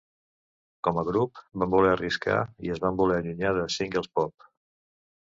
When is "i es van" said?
2.69-3.01